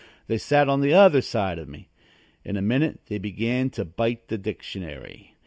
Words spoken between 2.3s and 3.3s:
In a minute they